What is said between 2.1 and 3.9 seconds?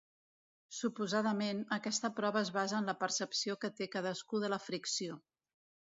prova es basa en la percepció que té